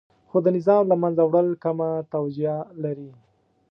[0.29, 3.11] خو د نظام له منځه وړل کمه توجیه لري.